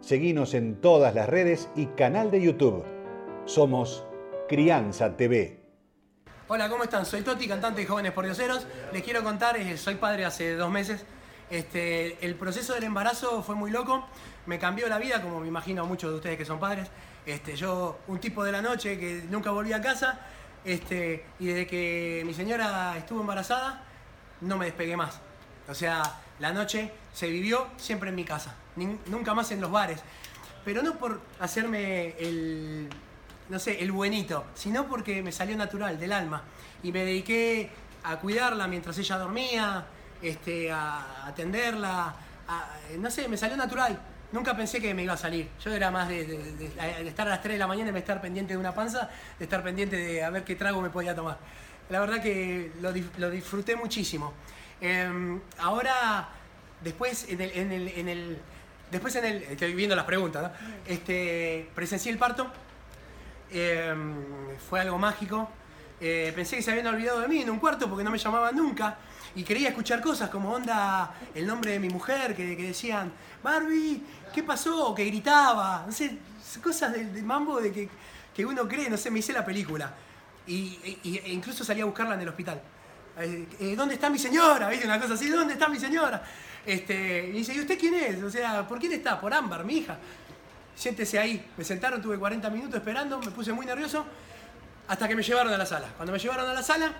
[0.00, 2.84] Seguinos en todas las redes y canal de YouTube.
[3.46, 4.04] Somos
[4.48, 5.60] Crianza TV.
[6.46, 7.04] Hola, ¿cómo están?
[7.04, 8.66] Soy Toti, cantante de Jóvenes por Dioseros.
[8.92, 11.04] Les quiero contar, eh, soy padre hace dos meses.
[11.50, 14.06] Este, el proceso del embarazo fue muy loco,
[14.46, 16.88] me cambió la vida, como me imagino muchos de ustedes que son padres.
[17.26, 20.20] Este, yo, un tipo de la noche que nunca volví a casa,
[20.64, 23.82] este, y desde que mi señora estuvo embarazada,
[24.40, 25.20] no me despegué más.
[25.68, 26.02] O sea,
[26.38, 28.54] la noche se vivió siempre en mi casa,
[29.06, 30.00] nunca más en los bares.
[30.64, 32.88] Pero no por hacerme el,
[33.48, 36.42] no sé, el buenito, sino porque me salió natural, del alma.
[36.82, 37.70] Y me dediqué
[38.04, 39.86] a cuidarla mientras ella dormía,
[40.22, 42.14] este, a atenderla,
[42.98, 43.98] no sé, me salió natural.
[44.32, 45.48] Nunca pensé que me iba a salir.
[45.64, 46.70] Yo era más de,
[47.06, 49.44] estar a las 3 de la mañana y de estar pendiente de una panza, de
[49.44, 51.38] estar pendiente de a ver qué trago me podía tomar.
[51.88, 52.92] La verdad que lo,
[53.30, 54.34] disfruté muchísimo.
[54.80, 56.28] Em, ahora,
[56.82, 58.38] después en el,
[58.90, 60.50] después en el, estoy viendo las preguntas, ¿no?
[60.86, 62.50] Este, presencié el parto.
[63.50, 64.14] Em,
[64.68, 65.48] fue algo mágico.
[66.00, 68.54] Eh, pensé que se habían olvidado de mí en un cuarto porque no me llamaban
[68.54, 68.98] nunca
[69.34, 74.02] y quería escuchar cosas como onda el nombre de mi mujer, que, decían, Barbie,
[74.34, 74.94] ¿qué pasó?
[74.94, 76.18] Que gritaba, no sé,
[76.62, 77.88] cosas del, mambo de
[78.34, 79.94] que, uno cree, no sé, me hice la película.
[80.46, 82.60] Y, e incluso salí a buscarla en el hospital.
[83.18, 84.68] Eh, eh, ¿Dónde está mi señora?
[84.68, 84.86] ¿Viste?
[84.86, 86.22] Una cosa así, ¿dónde está mi señora?
[86.64, 88.22] Este, y dice, ¿y usted quién es?
[88.22, 89.20] O sea, ¿por quién está?
[89.20, 89.98] Por Ámbar, mi hija.
[90.74, 91.50] Siéntese ahí.
[91.56, 94.04] Me sentaron, tuve 40 minutos esperando, me puse muy nervioso,
[94.86, 95.88] hasta que me llevaron a la sala.
[95.96, 96.92] Cuando me llevaron a la sala,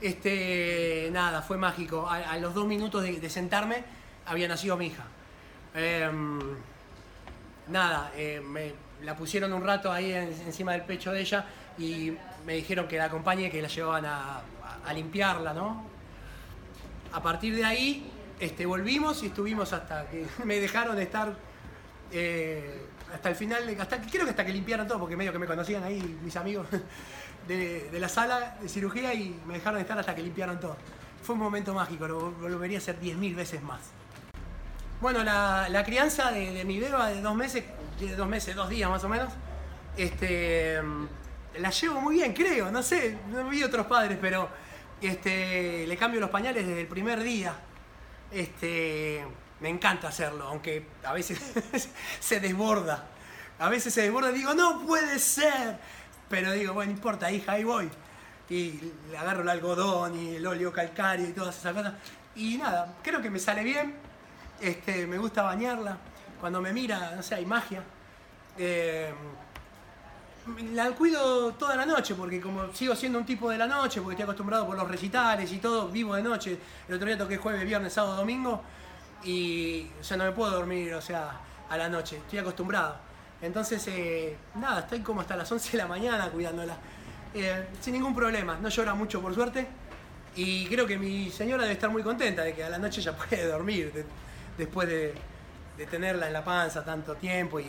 [0.00, 2.08] este, nada, fue mágico.
[2.08, 3.84] A, los dos minutos de, sentarme
[4.26, 5.04] había nacido mi hija.
[5.74, 6.40] Em,
[7.68, 11.46] nada, eh, me la pusieron un rato ahí encima del pecho de ella
[11.78, 12.12] y
[12.44, 14.42] me dijeron que la acompañe, que la llevaban a,
[14.92, 15.84] limpiarla, ¿no?
[17.12, 21.34] A partir de ahí este, volvimos y estuvimos hasta que me dejaron estar
[22.12, 25.46] eh, hasta el final, hasta, creo que hasta que limpiaron todo, porque medio que me
[25.46, 26.66] conocían ahí mis amigos
[27.48, 30.76] de, la sala de cirugía y me dejaron estar hasta que limpiaron todo.
[31.22, 33.80] Fue un momento mágico, lo volvería a hacer 10.000 veces más.
[35.00, 37.62] Bueno, la, crianza de, mi beba de dos meses,
[38.00, 39.32] de dos meses, dos días más o menos,
[39.98, 40.80] este,
[41.58, 44.48] la llevo muy bien, creo, no sé, no vi otros padres, pero
[45.06, 47.54] este, le cambio los pañales desde el primer día.
[48.30, 49.24] Este,
[49.60, 51.40] me encanta hacerlo, aunque a veces
[52.20, 53.08] se desborda.
[53.58, 55.78] A veces se desborda y digo, no puede ser.
[56.28, 57.88] Pero digo, bueno, no importa, hija, ahí voy.
[58.48, 61.94] Y le agarro el algodón y el óleo calcáreo y todas esas cosas.
[62.34, 63.94] Y nada, creo que me sale bien.
[64.60, 65.98] Este, me gusta bañarla.
[66.40, 67.82] Cuando me mira, no sé, hay magia.
[68.58, 69.12] Eh,
[70.72, 74.14] la cuido toda la noche, porque como sigo siendo un tipo de la noche, porque
[74.14, 76.58] estoy acostumbrado por los recitales y todo, vivo de noche.
[76.88, 78.62] El otro día toqué jueves, viernes, sábado, domingo.
[79.24, 82.18] Y o no me puedo dormir, o sea, a la noche.
[82.18, 82.96] Estoy acostumbrado.
[83.40, 86.76] Entonces, eh, nada, estoy como hasta las 11 de la mañana cuidándola.
[87.34, 89.66] Eh, sin ningún problema, no llora mucho por suerte.
[90.36, 93.16] Y creo que mi señora debe estar muy contenta de que a la noche ya
[93.16, 94.04] puede dormir
[94.56, 95.14] después de,
[95.90, 97.66] tenerla en la panza tanto tiempo y,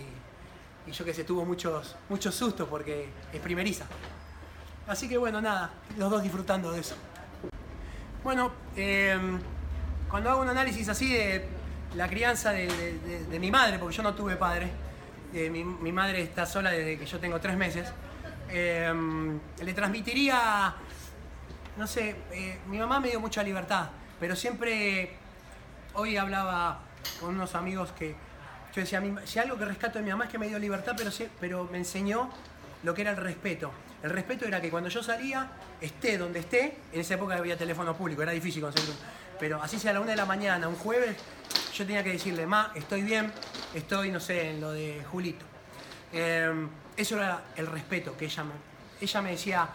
[0.91, 3.85] yo que sé, tuvo muchos, muchos sustos porque es primeriza.
[4.87, 6.95] Así que bueno, nada, los dos disfrutando de eso.
[8.23, 9.39] Bueno, em,
[10.09, 11.47] cuando hago un análisis así de
[11.95, 14.71] la crianza de mi madre, porque yo no tuve padre,
[15.35, 17.91] mi, madre está sola desde que yo tengo tres meses,
[18.49, 20.73] em, le transmitiría,
[21.77, 25.13] no sé, eh, mi mamá me dio mucha libertad, pero siempre,
[25.93, 26.79] hoy hablaba
[27.19, 28.15] con unos amigos que
[28.75, 31.09] yo decía, si algo que rescato de mi mamá es que me dio libertad, pero,
[31.39, 32.29] pero me enseñó
[32.83, 33.71] lo que era el respeto.
[34.03, 35.49] El respeto era que cuando yo salía,
[35.79, 38.95] esté donde esté, en esa época había teléfono público, era difícil conseguirlo,
[39.39, 41.15] pero así sea a la una de la mañana, un jueves,
[41.73, 43.31] yo tenía que decirle, ma, estoy bien,
[43.73, 45.45] estoy, no sé, en lo de Julito.
[46.11, 48.53] Em, eso era el respeto que ella me...
[49.01, 49.69] Ella me decía,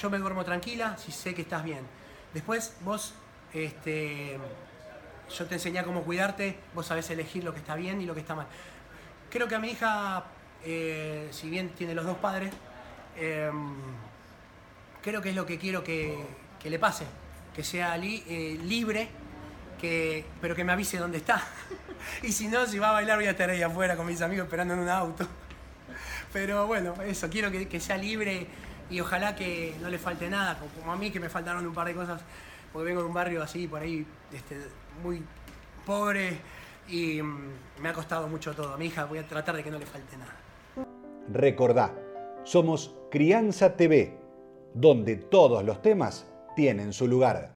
[0.00, 1.80] yo me duermo tranquila si sé que estás bien.
[2.32, 3.14] Después vos,
[3.52, 4.38] este,
[5.30, 8.20] yo te enseñé cómo cuidarte, vos sabés elegir lo que está bien y lo que
[8.20, 8.46] está mal.
[9.30, 10.24] Creo que a mi hija,
[10.64, 12.52] eh, si bien tiene los dos padres,
[13.16, 13.74] em,
[15.02, 17.04] creo que es lo que quiero que, le pase,
[17.54, 19.08] que sea eh, libre
[20.40, 21.42] pero que me avise dónde está.
[22.22, 24.44] y si no, si va a bailar voy a estar ahí afuera con mis amigos
[24.44, 25.26] esperando en un auto.
[26.32, 28.46] Pero bueno, eso, quiero que, sea libre
[28.90, 31.86] y ojalá que no le falte nada, como a mí que me faltaron un par
[31.86, 32.20] de cosas,
[32.72, 34.56] porque vengo de un barrio así, por ahí, este,
[35.02, 35.22] muy
[35.86, 36.38] pobre
[36.88, 38.76] y mm, me ha costado mucho todo.
[38.78, 40.34] Mi hija voy a tratar de que no le falte nada.
[41.28, 41.94] Recordá,
[42.44, 44.18] somos Crianza TV,
[44.74, 47.52] donde todos los temas tienen su lugar.